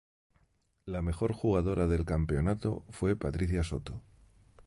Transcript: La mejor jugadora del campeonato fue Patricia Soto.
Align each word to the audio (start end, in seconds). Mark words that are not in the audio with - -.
La 0.87 1.03
mejor 1.03 1.31
jugadora 1.31 1.85
del 1.85 2.05
campeonato 2.05 2.83
fue 2.89 3.15
Patricia 3.15 3.61
Soto. 3.63 4.01